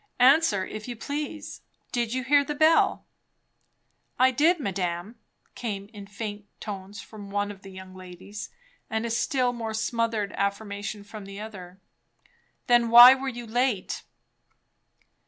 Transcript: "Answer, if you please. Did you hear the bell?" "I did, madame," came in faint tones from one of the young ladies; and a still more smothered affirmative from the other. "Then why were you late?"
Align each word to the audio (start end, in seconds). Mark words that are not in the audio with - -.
"Answer, 0.19 0.65
if 0.65 0.87
you 0.87 0.95
please. 0.95 1.61
Did 1.91 2.11
you 2.11 2.23
hear 2.23 2.43
the 2.43 2.55
bell?" 2.55 3.05
"I 4.17 4.31
did, 4.31 4.59
madame," 4.59 5.19
came 5.53 5.89
in 5.93 6.07
faint 6.07 6.45
tones 6.59 6.99
from 6.99 7.29
one 7.29 7.51
of 7.51 7.61
the 7.61 7.69
young 7.69 7.93
ladies; 7.93 8.49
and 8.89 9.05
a 9.05 9.11
still 9.11 9.53
more 9.53 9.75
smothered 9.75 10.33
affirmative 10.35 11.05
from 11.05 11.25
the 11.25 11.39
other. 11.39 11.79
"Then 12.65 12.89
why 12.89 13.13
were 13.13 13.29
you 13.29 13.45
late?" 13.45 14.01